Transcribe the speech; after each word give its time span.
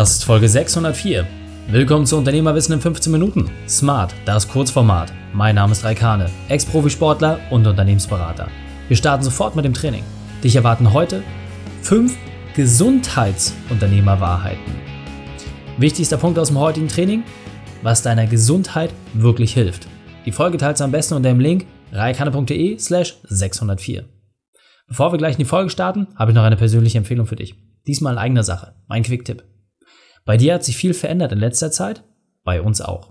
Das 0.00 0.12
ist 0.12 0.24
Folge 0.24 0.48
604. 0.48 1.26
Willkommen 1.68 2.06
zu 2.06 2.16
Unternehmerwissen 2.16 2.72
in 2.72 2.80
15 2.80 3.12
Minuten. 3.12 3.50
Smart, 3.68 4.14
das 4.24 4.48
Kurzformat. 4.48 5.12
Mein 5.34 5.56
Name 5.56 5.72
ist 5.72 5.84
Raikane, 5.84 6.30
Ex-Profisportler 6.48 7.38
und 7.50 7.66
Unternehmensberater. 7.66 8.48
Wir 8.88 8.96
starten 8.96 9.22
sofort 9.22 9.56
mit 9.56 9.66
dem 9.66 9.74
Training. 9.74 10.02
Dich 10.42 10.56
erwarten 10.56 10.94
heute 10.94 11.22
5 11.82 12.16
Gesundheitsunternehmerwahrheiten. 12.54 14.72
Wichtigster 15.76 16.16
Punkt 16.16 16.38
aus 16.38 16.48
dem 16.48 16.58
heutigen 16.58 16.88
Training, 16.88 17.22
was 17.82 18.00
deiner 18.00 18.26
Gesundheit 18.26 18.94
wirklich 19.12 19.52
hilft. 19.52 19.86
Die 20.24 20.32
Folge 20.32 20.56
teilst 20.56 20.80
du 20.80 20.84
am 20.84 20.92
besten 20.92 21.12
unter 21.12 21.28
dem 21.28 21.40
Link 21.40 21.66
reikane.de 21.92 22.78
slash 22.78 23.16
604. 23.24 24.06
Bevor 24.88 25.12
wir 25.12 25.18
gleich 25.18 25.34
in 25.34 25.40
die 25.40 25.44
Folge 25.44 25.68
starten, 25.68 26.06
habe 26.16 26.30
ich 26.30 26.34
noch 26.34 26.44
eine 26.44 26.56
persönliche 26.56 26.96
Empfehlung 26.96 27.26
für 27.26 27.36
dich. 27.36 27.54
Diesmal 27.86 28.14
in 28.14 28.18
eigener 28.18 28.44
Sache, 28.44 28.72
mein 28.88 29.02
Quick-Tipp. 29.02 29.44
Bei 30.30 30.36
dir 30.36 30.54
hat 30.54 30.62
sich 30.62 30.76
viel 30.76 30.94
verändert 30.94 31.32
in 31.32 31.40
letzter 31.40 31.72
Zeit, 31.72 32.04
bei 32.44 32.62
uns 32.62 32.80
auch. 32.80 33.08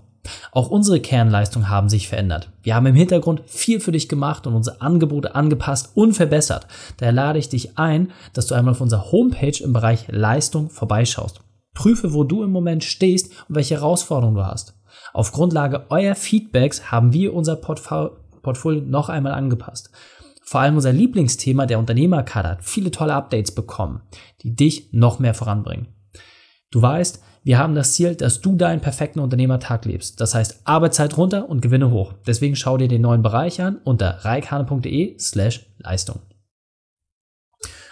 Auch 0.52 0.70
unsere 0.70 1.00
Kernleistungen 1.00 1.68
haben 1.68 1.90
sich 1.90 2.08
verändert. 2.08 2.50
Wir 2.62 2.74
haben 2.74 2.86
im 2.86 2.94
Hintergrund 2.94 3.42
viel 3.44 3.78
für 3.78 3.92
dich 3.92 4.08
gemacht 4.08 4.46
und 4.46 4.54
unsere 4.54 4.80
Angebote 4.80 5.34
angepasst 5.34 5.90
und 5.92 6.14
verbessert. 6.14 6.66
Daher 6.96 7.12
lade 7.12 7.38
ich 7.38 7.50
dich 7.50 7.76
ein, 7.76 8.10
dass 8.32 8.46
du 8.46 8.54
einmal 8.54 8.72
auf 8.72 8.80
unserer 8.80 9.12
Homepage 9.12 9.62
im 9.62 9.74
Bereich 9.74 10.06
Leistung 10.08 10.70
vorbeischaust. 10.70 11.42
Prüfe, 11.74 12.14
wo 12.14 12.24
du 12.24 12.42
im 12.42 12.52
Moment 12.52 12.84
stehst 12.84 13.30
und 13.50 13.54
welche 13.54 13.74
Herausforderungen 13.74 14.36
du 14.36 14.46
hast. 14.46 14.80
Auf 15.12 15.32
Grundlage 15.32 15.90
eurer 15.90 16.14
Feedbacks 16.14 16.90
haben 16.90 17.12
wir 17.12 17.34
unser 17.34 17.56
Portfolio 17.56 18.80
noch 18.80 19.10
einmal 19.10 19.34
angepasst. 19.34 19.90
Vor 20.42 20.62
allem 20.62 20.76
unser 20.76 20.94
Lieblingsthema, 20.94 21.66
der 21.66 21.80
Unternehmerkader, 21.80 22.52
hat 22.52 22.64
viele 22.64 22.90
tolle 22.90 23.12
Updates 23.12 23.54
bekommen, 23.54 24.00
die 24.40 24.56
dich 24.56 24.88
noch 24.92 25.18
mehr 25.18 25.34
voranbringen. 25.34 25.99
Du 26.72 26.80
weißt, 26.80 27.20
wir 27.42 27.58
haben 27.58 27.74
das 27.74 27.94
Ziel, 27.94 28.14
dass 28.14 28.40
du 28.40 28.54
deinen 28.54 28.80
perfekten 28.80 29.18
Unternehmertag 29.18 29.86
lebst. 29.86 30.20
Das 30.20 30.34
heißt 30.34 30.60
Arbeitszeit 30.64 31.16
runter 31.16 31.48
und 31.48 31.62
Gewinne 31.62 31.90
hoch. 31.90 32.14
Deswegen 32.26 32.54
schau 32.54 32.76
dir 32.76 32.86
den 32.86 33.02
neuen 33.02 33.22
Bereich 33.22 33.60
an 33.60 33.78
unter 33.82 34.24
reikhane.de 34.24 35.18
slash 35.18 35.66
Leistung. 35.78 36.20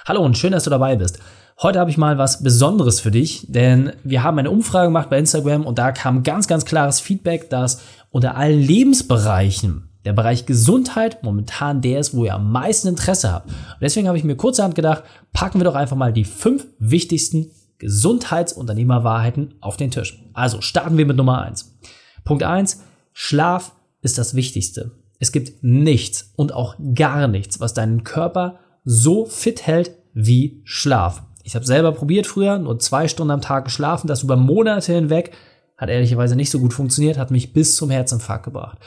Hallo 0.06 0.24
und 0.24 0.38
schön, 0.38 0.52
dass 0.52 0.64
du 0.64 0.70
dabei 0.70 0.94
bist. 0.94 1.18
Heute 1.60 1.80
habe 1.80 1.90
ich 1.90 1.98
mal 1.98 2.18
was 2.18 2.44
Besonderes 2.44 3.00
für 3.00 3.10
dich, 3.10 3.46
denn 3.48 3.94
wir 4.04 4.22
haben 4.22 4.38
eine 4.38 4.50
Umfrage 4.50 4.86
gemacht 4.86 5.10
bei 5.10 5.18
Instagram 5.18 5.66
und 5.66 5.76
da 5.78 5.90
kam 5.90 6.22
ganz, 6.22 6.46
ganz 6.46 6.64
klares 6.64 7.00
Feedback, 7.00 7.50
dass 7.50 7.80
unter 8.10 8.36
allen 8.36 8.60
Lebensbereichen 8.60 9.88
der 10.04 10.12
Bereich 10.12 10.46
Gesundheit 10.46 11.24
momentan 11.24 11.80
der 11.80 11.98
ist, 11.98 12.14
wo 12.14 12.24
ihr 12.24 12.34
am 12.34 12.52
meisten 12.52 12.86
Interesse 12.86 13.32
habt. 13.32 13.48
Und 13.48 13.80
deswegen 13.80 14.06
habe 14.06 14.16
ich 14.16 14.24
mir 14.24 14.36
kurzerhand 14.36 14.76
gedacht, 14.76 15.02
packen 15.32 15.58
wir 15.58 15.64
doch 15.64 15.74
einfach 15.74 15.96
mal 15.96 16.12
die 16.12 16.24
fünf 16.24 16.64
wichtigsten 16.78 17.50
Gesundheitsunternehmerwahrheiten 17.78 19.54
auf 19.60 19.76
den 19.76 19.90
Tisch. 19.90 20.22
Also 20.32 20.60
starten 20.60 20.98
wir 20.98 21.06
mit 21.06 21.16
Nummer 21.16 21.42
eins. 21.42 21.78
Punkt 22.24 22.42
eins: 22.42 22.82
Schlaf 23.12 23.72
ist 24.02 24.18
das 24.18 24.34
Wichtigste. 24.34 24.92
Es 25.18 25.32
gibt 25.32 25.62
nichts 25.62 26.32
und 26.36 26.52
auch 26.52 26.76
gar 26.94 27.28
nichts, 27.28 27.60
was 27.60 27.74
deinen 27.74 28.04
Körper 28.04 28.60
so 28.84 29.26
fit 29.26 29.66
hält 29.66 29.92
wie 30.14 30.60
Schlaf. 30.64 31.22
Ich 31.42 31.54
habe 31.54 31.66
selber 31.66 31.92
probiert 31.92 32.26
früher, 32.26 32.58
nur 32.58 32.78
zwei 32.78 33.08
Stunden 33.08 33.30
am 33.30 33.40
Tag 33.40 33.64
geschlafen, 33.64 34.06
das 34.06 34.22
über 34.22 34.36
Monate 34.36 34.92
hinweg 34.92 35.32
hat 35.76 35.88
ehrlicherweise 35.88 36.34
nicht 36.34 36.50
so 36.50 36.58
gut 36.58 36.74
funktioniert, 36.74 37.18
hat 37.18 37.30
mich 37.30 37.52
bis 37.52 37.76
zum 37.76 37.90
Herzinfarkt 37.90 38.44
gebracht 38.44 38.78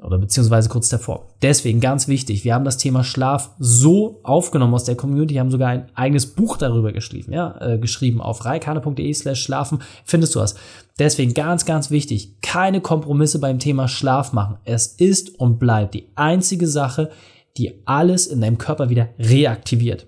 oder 0.00 0.18
beziehungsweise 0.18 0.68
kurz 0.68 0.88
davor. 0.88 1.26
Deswegen 1.42 1.80
ganz 1.80 2.06
wichtig, 2.06 2.44
wir 2.44 2.54
haben 2.54 2.64
das 2.64 2.78
Thema 2.78 3.02
Schlaf 3.02 3.50
so 3.58 4.20
aufgenommen 4.22 4.74
aus 4.74 4.84
der 4.84 4.96
Community, 4.96 5.34
haben 5.34 5.50
sogar 5.50 5.70
ein 5.70 5.88
eigenes 5.94 6.26
Buch 6.26 6.56
darüber 6.56 6.92
geschrieben, 6.92 7.32
ja, 7.32 7.56
äh, 7.60 7.78
geschrieben 7.78 8.20
auf 8.20 8.44
reikane.de 8.44 9.12
slash 9.12 9.42
schlafen, 9.42 9.80
findest 10.04 10.34
du 10.34 10.40
was. 10.40 10.54
Deswegen 10.98 11.34
ganz, 11.34 11.64
ganz 11.64 11.90
wichtig, 11.90 12.40
keine 12.42 12.80
Kompromisse 12.80 13.40
beim 13.40 13.58
Thema 13.58 13.88
Schlaf 13.88 14.32
machen. 14.32 14.58
Es 14.64 14.86
ist 14.86 15.38
und 15.40 15.58
bleibt 15.58 15.94
die 15.94 16.08
einzige 16.14 16.68
Sache, 16.68 17.10
die 17.56 17.82
alles 17.84 18.26
in 18.26 18.40
deinem 18.40 18.58
Körper 18.58 18.90
wieder 18.90 19.08
reaktiviert. 19.18 20.06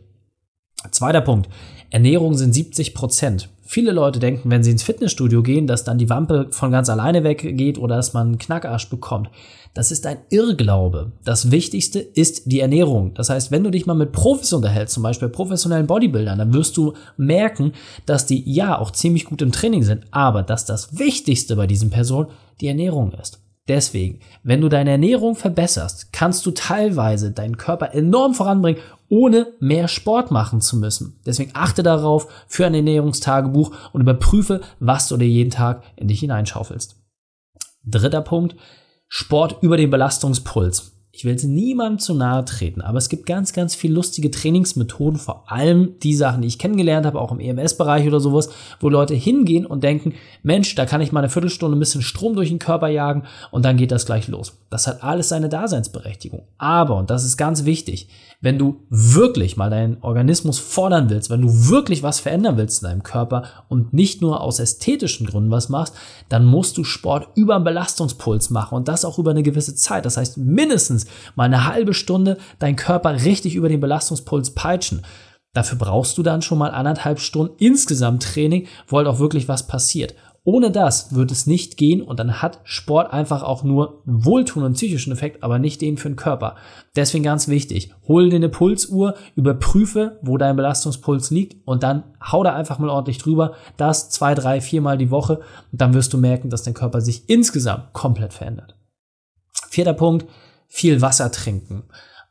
Zweiter 0.91 1.21
Punkt, 1.21 1.49
Ernährung 1.91 2.35
sind 2.35 2.55
70 2.55 2.95
Prozent. 2.95 3.49
Viele 3.63 3.93
Leute 3.93 4.19
denken, 4.19 4.51
wenn 4.51 4.65
sie 4.65 4.71
ins 4.71 4.83
Fitnessstudio 4.83 5.43
gehen, 5.43 5.67
dass 5.67 5.85
dann 5.85 5.99
die 5.99 6.11
Wampe 6.11 6.49
von 6.51 6.73
ganz 6.73 6.89
alleine 6.89 7.23
weggeht 7.23 7.79
oder 7.79 7.97
dass 7.97 8.15
man 8.15 8.29
einen 8.29 8.39
Knackarsch 8.39 8.89
bekommt. 8.89 9.31
Das 9.75 9.93
ist 9.93 10.07
ein 10.07 10.19
Irrglaube. 10.31 11.13
Das 11.25 11.53
Wichtigste 11.53 12.01
ist 12.01 12.51
die 12.51 12.59
Ernährung. 12.59 13.15
Das 13.15 13.31
heißt, 13.31 13.53
wenn 13.53 13.63
du 13.63 13.71
dich 13.71 13.87
mal 13.87 13.95
mit 13.95 14.11
Profis 14.11 14.53
unterhältst, 14.53 14.95
zum 14.95 15.05
Beispiel 15.05 15.29
professionellen 15.29 15.87
Bodybuildern, 15.87 16.39
dann 16.39 16.53
wirst 16.53 16.77
du 16.77 16.95
merken, 17.17 17.73
dass 18.07 18.27
die 18.27 18.43
ja 18.51 18.77
auch 18.77 18.91
ziemlich 18.91 19.27
gut 19.27 19.43
im 19.43 19.53
Training 19.53 19.85
sind, 19.85 20.07
aber 20.11 20.43
dass 20.43 20.65
das 20.65 20.99
Wichtigste 20.99 21.55
bei 21.55 21.69
diesen 21.69 21.91
Personen 21.91 22.31
die 22.61 22.67
Ernährung 22.67 23.13
ist. 23.13 23.41
Deswegen, 23.71 24.19
wenn 24.43 24.61
du 24.61 24.69
deine 24.69 24.91
Ernährung 24.91 25.37
verbesserst, 25.37 26.13
kannst 26.13 26.45
du 26.45 26.51
teilweise 26.51 27.31
deinen 27.31 27.57
Körper 27.57 27.95
enorm 27.95 28.35
voranbringen, 28.35 28.83
ohne 29.09 29.53
mehr 29.61 29.87
Sport 29.87 30.33
machen 30.33 30.61
zu 30.61 30.77
müssen. 30.77 31.21
Deswegen 31.25 31.53
achte 31.55 31.85
darauf 31.85 32.27
für 32.49 32.67
ein 32.67 32.75
Ernährungstagebuch 32.75 33.71
und 33.93 34.01
überprüfe, 34.01 34.61
was 34.81 35.07
du 35.07 35.17
dir 35.17 35.29
jeden 35.29 35.53
Tag 35.53 35.85
in 35.95 36.09
dich 36.09 36.19
hineinschaufelst. 36.19 36.97
Dritter 37.85 38.23
Punkt, 38.23 38.57
Sport 39.07 39.59
über 39.63 39.77
den 39.77 39.91
Belastungspuls. 39.91 41.00
Ich 41.13 41.25
will 41.25 41.33
jetzt 41.33 41.45
niemandem 41.45 41.99
zu 41.99 42.15
nahe 42.15 42.45
treten, 42.45 42.83
aber 42.83 42.99
es 42.99 43.09
gibt 43.09 43.27
ganz, 43.27 43.53
ganz 43.53 43.75
viel 43.75 43.93
lustige 43.93 44.31
Trainingsmethoden, 44.31 45.19
vor 45.19 45.51
allem 45.51 45.99
die 46.05 46.15
Sachen, 46.15 46.43
die 46.43 46.49
ich 46.49 46.59
kennengelernt 46.59 47.05
habe, 47.05 47.21
auch 47.21 47.33
im 47.33 47.41
EMS-Bereich 47.41 48.07
oder 48.07 48.21
sowas, 48.21 48.49
wo 48.79 48.89
Leute 48.89 49.15
hingehen 49.15 49.67
und 49.67 49.83
denken, 49.83 50.15
Mensch, 50.45 50.77
da 50.77 50.87
kann 50.87 51.01
ich 51.01 51.11
mal 51.11 51.21
eine 51.21 51.29
Viertelstunde 51.29 51.77
ein 51.77 51.81
bisschen 51.81 52.03
Strom 52.03 52.37
durch 52.37 52.51
den 52.51 52.61
Körper 52.61 52.87
jagen 52.89 53.25
und 53.51 53.65
dann 53.65 53.77
geht 53.77 53.91
das 53.91 54.07
gleich 54.07 54.29
los. 54.29 54.57
Das 54.71 54.87
hat 54.87 55.03
alles 55.03 55.29
seine 55.29 55.49
Daseinsberechtigung. 55.49 56.43
Aber, 56.59 56.97
und 56.97 57.11
das 57.11 57.25
ist 57.25 57.37
ganz 57.37 57.65
wichtig, 57.65 58.09
wenn 58.41 58.59
du 58.59 58.87
wirklich 58.89 59.57
mal 59.57 59.69
deinen 59.69 59.99
Organismus 60.01 60.59
fordern 60.59 61.11
willst, 61.11 61.29
wenn 61.29 61.43
du 61.43 61.69
wirklich 61.69 62.03
was 62.03 62.21
verändern 62.21 62.57
willst 62.57 62.83
in 62.83 62.89
deinem 62.89 63.03
Körper 63.03 63.43
und 63.69 63.93
nicht 63.93 64.23
nur 64.23 64.41
aus 64.41 64.61
ästhetischen 64.61 65.27
Gründen 65.27 65.51
was 65.51 65.69
machst, 65.69 65.95
dann 66.31 66.47
musst 66.47 66.79
du 66.79 66.85
Sport 66.85 67.29
über 67.35 67.57
einen 67.57 67.65
Belastungspuls 67.65 68.49
machen 68.51 68.77
und 68.77 68.89
das 68.89 69.05
auch 69.05 69.19
über 69.19 69.33
eine 69.33 69.43
gewisse 69.43 69.75
Zeit. 69.75 70.07
Das 70.07 70.17
heißt, 70.17 70.39
mindestens 70.39 71.00
mal 71.37 71.45
eine 71.45 71.67
halbe 71.67 71.95
Stunde 71.95 72.39
deinen 72.59 72.77
Körper 72.77 73.13
richtig 73.25 73.55
über 73.55 73.69
den 73.69 73.81
Belastungspuls 73.81 74.55
peitschen. 74.55 75.03
Dafür 75.53 75.79
brauchst 75.79 76.17
du 76.17 76.23
dann 76.23 76.43
schon 76.43 76.59
mal 76.59 76.71
anderthalb 76.71 77.19
Stunden 77.19 77.55
insgesamt 77.59 78.23
Training, 78.23 78.69
wo 78.87 78.99
halt 78.99 79.09
auch 79.09 79.19
wirklich 79.19 79.49
was 79.49 79.67
passiert. 79.67 80.15
Ohne 80.43 80.71
das 80.71 81.15
wird 81.15 81.31
es 81.31 81.47
nicht 81.47 81.77
gehen 81.77 82.01
und 82.01 82.19
dann 82.19 82.41
hat 82.41 82.61
Sport 82.65 83.13
einfach 83.13 83.43
auch 83.43 83.63
nur 83.63 84.03
einen 84.07 84.25
wohltuenden 84.25 84.73
psychischen 84.73 85.13
Effekt, 85.13 85.43
aber 85.43 85.59
nicht 85.59 85.83
den 85.83 85.99
für 85.99 86.09
den 86.09 86.17
Körper. 86.17 86.57
Deswegen 86.97 87.25
ganz 87.25 87.49
wichtig, 87.49 87.93
hol 88.09 88.31
dir 88.31 88.37
eine 88.37 88.49
Pulsuhr, 88.49 89.15
überprüfe, 89.37 90.19
wo 90.23 90.39
dein 90.39 90.57
Belastungspuls 90.57 91.31
liegt 91.31 91.57
und 91.67 91.83
dann 91.83 92.05
hau 92.25 92.43
da 92.43 92.55
einfach 92.55 92.79
mal 92.79 92.89
ordentlich 92.89 93.19
drüber. 93.19 93.55
Das 93.77 94.09
zwei, 94.09 94.35
drei, 94.35 94.63
viermal 94.63 94.97
die 94.97 95.11
Woche 95.11 95.41
und 95.73 95.81
dann 95.81 95.93
wirst 95.93 96.15
du 96.15 96.19
merken, 96.19 96.49
dass 96.49 96.63
dein 96.63 96.75
Körper 96.75 97.03
sich 97.03 97.29
insgesamt 97.29 97.93
komplett 97.93 98.33
verändert. 98.33 98.77
Vierter 99.69 99.95
Punkt, 99.95 100.27
viel 100.71 101.03
Wasser 101.03 101.31
trinken. 101.31 101.83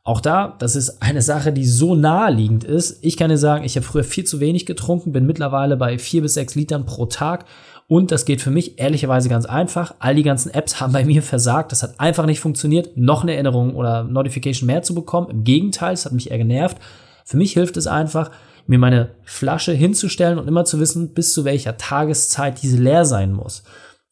Auch 0.02 0.20
da, 0.20 0.56
das 0.58 0.74
ist 0.74 1.02
eine 1.02 1.22
Sache, 1.22 1.52
die 1.52 1.66
so 1.66 1.94
naheliegend 1.94 2.64
ist. 2.64 2.98
Ich 3.02 3.16
kann 3.16 3.28
dir 3.28 3.36
sagen, 3.36 3.64
ich 3.64 3.76
habe 3.76 3.86
früher 3.86 4.02
viel 4.02 4.24
zu 4.24 4.40
wenig 4.40 4.66
getrunken, 4.66 5.12
bin 5.12 5.26
mittlerweile 5.26 5.76
bei 5.76 5.98
vier 5.98 6.22
bis 6.22 6.34
sechs 6.34 6.54
Litern 6.54 6.86
pro 6.86 7.06
Tag 7.06 7.44
und 7.86 8.10
das 8.10 8.24
geht 8.24 8.40
für 8.40 8.50
mich 8.50 8.78
ehrlicherweise 8.78 9.28
ganz 9.28 9.44
einfach. 9.44 9.94
All 9.98 10.14
die 10.14 10.22
ganzen 10.22 10.54
Apps 10.54 10.80
haben 10.80 10.92
bei 10.92 11.04
mir 11.04 11.22
versagt. 11.22 11.70
Das 11.70 11.82
hat 11.82 12.00
einfach 12.00 12.24
nicht 12.24 12.40
funktioniert, 12.40 12.96
noch 12.96 13.22
eine 13.22 13.34
Erinnerung 13.34 13.74
oder 13.76 14.04
Notification 14.04 14.66
mehr 14.66 14.82
zu 14.82 14.94
bekommen. 14.94 15.28
Im 15.28 15.44
Gegenteil, 15.44 15.92
es 15.92 16.06
hat 16.06 16.12
mich 16.12 16.30
eher 16.30 16.38
genervt. 16.38 16.78
Für 17.24 17.36
mich 17.36 17.52
hilft 17.52 17.76
es 17.76 17.86
einfach, 17.86 18.30
mir 18.66 18.78
meine 18.78 19.10
Flasche 19.24 19.72
hinzustellen 19.72 20.38
und 20.38 20.48
immer 20.48 20.64
zu 20.64 20.80
wissen, 20.80 21.12
bis 21.12 21.34
zu 21.34 21.44
welcher 21.44 21.76
Tageszeit 21.76 22.62
diese 22.62 22.76
leer 22.76 23.04
sein 23.04 23.32
muss. 23.32 23.64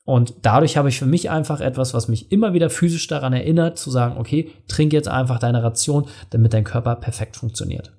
Und 0.08 0.37
dadurch 0.40 0.78
habe 0.78 0.88
ich 0.88 0.99
für 0.99 1.05
mich 1.05 1.28
einfach 1.28 1.60
etwas, 1.60 1.93
was 1.93 2.08
mich 2.08 2.32
immer 2.32 2.55
wieder 2.55 2.70
physisch 2.70 3.08
daran 3.08 3.34
erinnert, 3.34 3.78
zu 3.78 3.90
sagen, 3.90 4.16
okay, 4.16 4.50
trink 4.66 4.94
jetzt 4.94 5.06
einfach 5.06 5.38
deine 5.38 5.62
Ration, 5.62 6.06
damit 6.31 6.55
dein 6.55 6.64
Körper 6.64 6.96
perfekt 6.96 7.37
funktioniert. 7.37 7.93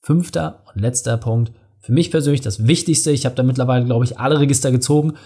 Fünfter 0.00 0.62
und 0.72 0.80
letzter 0.80 1.18
Punkt, 1.18 1.52
für 1.80 1.92
mich 1.92 2.10
persönlich 2.10 2.40
das 2.40 2.66
Wichtigste, 2.66 3.10
ich 3.10 3.26
habe 3.26 3.34
da 3.34 3.42
mittlerweile, 3.42 3.84
glaube 3.84 4.06
ich, 4.06 4.18
alle 4.18 4.40
Register 4.40 4.72
gezogen, 4.72 5.18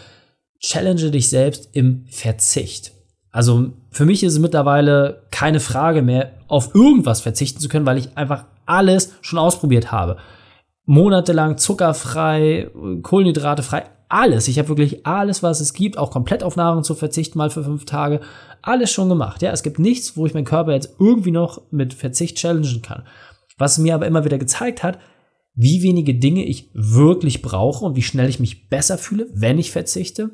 challenge 0.59 1.12
dich 1.12 1.29
selbst 1.29 1.69
im 1.76 2.05
Verzicht. 2.11 2.91
Also 3.31 3.75
für 3.93 4.05
mich 4.05 4.25
ist 4.25 4.32
es 4.32 4.38
mittlerweile 4.41 5.23
keine 5.31 5.61
Frage 5.61 6.03
mehr, 6.03 6.32
auf 6.49 6.75
irgendwas 6.75 7.21
verzichten 7.21 7.61
zu 7.61 7.69
können, 7.69 7.87
weil 7.87 7.97
ich 7.97 8.19
einfach 8.19 8.47
alles 8.67 9.12
schon 9.21 9.38
ausprobiert 9.38 9.93
habe. 9.93 10.17
Monatelang 10.85 11.59
zuckerfrei, 11.59 12.73
Kohlenhydrate 13.03 13.62
frei, 13.62 13.85
alles. 14.09 14.49
Ich 14.49 14.59
habe 14.59 14.69
wirklich 14.69 15.07
alles, 15.07 15.43
was 15.43 15.61
es 15.61 15.73
gibt, 15.73 15.99
auch 15.99 16.11
komplett 16.11 16.43
auf 16.43 16.57
Nahrung 16.57 16.83
zu 16.83 16.95
verzichten, 16.95 17.39
mal 17.39 17.51
für 17.51 17.65
fünf 17.65 17.85
Tage, 17.85 18.21
alles 18.63 18.91
schon 18.91 19.09
gemacht. 19.09 19.43
Ja, 19.43 19.53
es 19.53 19.63
gibt 19.63 19.79
nichts, 19.79 20.17
wo 20.17 20.27
ich 20.27 20.35
meinen 20.35 20.45
Körper 20.45 20.73
jetzt 20.73 20.97
irgendwie 20.99 21.31
noch 21.31 21.63
mit 21.71 21.95
Verzicht 21.95 22.37
challengen 22.39 22.83
kann. 22.83 23.05
Was 23.59 23.79
mir 23.79 23.95
aber 23.95 24.07
immer 24.07 24.25
wieder 24.25 24.39
gezeigt 24.39 24.83
hat, 24.83 24.99
wie 25.55 25.83
wenige 25.83 26.15
Dinge 26.15 26.45
ich 26.45 26.71
wirklich 26.73 27.43
brauche 27.43 27.85
und 27.85 27.97
wie 27.97 28.03
schnell 28.03 28.29
ich 28.29 28.39
mich 28.39 28.69
besser 28.69 28.97
fühle, 28.97 29.27
wenn 29.35 29.59
ich 29.59 29.73
verzichte. 29.73 30.31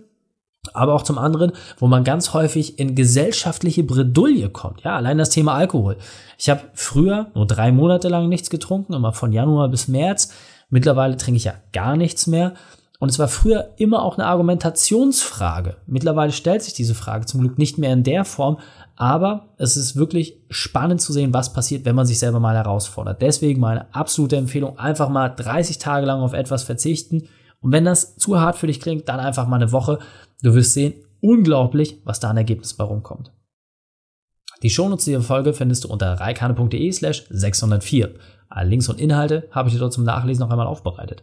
Aber 0.73 0.95
auch 0.95 1.03
zum 1.03 1.19
anderen, 1.19 1.53
wo 1.79 1.87
man 1.87 2.05
ganz 2.05 2.33
häufig 2.33 2.79
in 2.79 2.95
gesellschaftliche 2.95 3.85
Bredouille 3.85 4.49
kommt. 4.51 4.83
Ja, 4.83 4.97
allein 4.97 5.19
das 5.19 5.31
Thema 5.31 5.55
Alkohol. 5.55 5.97
Ich 6.39 6.49
habe 6.49 6.63
früher 6.75 7.31
nur 7.35 7.47
drei 7.47 7.73
Monate 7.73 8.09
lang 8.09 8.29
nichts 8.29 8.51
getrunken, 8.51 8.95
immer 8.95 9.13
von 9.13 9.33
Januar 9.33 9.69
bis 9.69 9.89
März. 9.89 10.33
Mittlerweile 10.71 11.17
trinke 11.17 11.37
ich 11.37 11.45
ja 11.45 11.55
gar 11.73 11.97
nichts 11.97 12.27
mehr. 12.27 12.55
Und 13.05 13.11
es 13.11 13.19
war 13.19 13.29
früher 13.29 13.75
immer 13.77 14.03
auch 14.03 14.17
eine 14.17 14.27
Argumentationsfrage. 14.27 15.77
Mittlerweile 15.87 16.33
stellt 16.33 16.63
sich 16.63 16.73
diese 16.73 16.95
Frage 16.95 17.27
zum 17.27 17.43
Glück 17.43 17.59
nicht 17.59 17.77
mehr 17.77 17.93
in 17.93 18.03
der 18.03 18.25
Form, 18.25 18.61
aber 18.97 19.51
es 19.59 19.77
ist 19.77 19.95
wirklich 19.95 20.41
spannend 20.49 21.03
zu 21.03 21.13
sehen, 21.13 21.35
was 21.35 21.53
passiert, 21.53 21.85
wenn 21.85 21.97
man 21.97 22.07
sich 22.07 22.19
selber 22.19 22.41
mal 22.41 22.57
herausfordert. 22.57 23.21
Deswegen 23.21 23.61
meine 23.61 23.95
absolute 23.95 24.37
Empfehlung, 24.37 24.79
einfach 24.79 25.11
mal 25.11 25.29
30 25.29 25.77
Tage 25.77 26.07
lang 26.07 26.23
auf 26.23 26.33
etwas 26.33 26.63
verzichten. 26.63 27.29
Und 27.61 27.73
wenn 27.73 27.85
das 27.85 28.17
zu 28.17 28.41
hart 28.41 28.57
für 28.57 28.69
dich 28.69 28.81
klingt, 28.81 29.07
dann 29.07 29.21
einfach 29.21 29.47
mal 29.49 29.57
eine 29.57 29.73
Woche. 29.73 29.99
Du 30.41 30.55
wirst 30.55 30.73
sehen, 30.73 30.95
unglaublich, 31.21 32.01
was 32.05 32.21
da 32.21 32.31
an 32.31 32.39
Ergebnis 32.39 32.73
bei 32.73 32.85
rumkommt. 32.85 33.33
Die 34.63 34.71
Shownotes 34.71 35.05
dieser 35.05 35.21
Folge 35.21 35.53
findest 35.53 35.85
du 35.85 35.89
unter 35.89 36.15
reikane.de 36.15 36.91
slash 36.91 37.27
604. 37.29 38.15
Alle 38.49 38.71
Links 38.71 38.89
und 38.89 38.99
Inhalte 38.99 39.47
habe 39.51 39.69
ich 39.69 39.75
dir 39.75 39.81
dort 39.81 39.93
zum 39.93 40.05
Nachlesen 40.05 40.41
noch 40.41 40.51
einmal 40.51 40.67
aufbereitet. 40.67 41.23